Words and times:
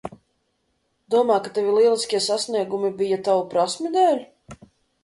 Domā, 1.15 1.35
ka 1.49 1.53
tavi 1.59 1.75
lieliskie 1.75 2.23
sasniegumi 2.29 2.93
bija 3.03 3.21
tavu 3.31 3.47
prasmju 3.55 3.95
dēļ? 4.01 4.27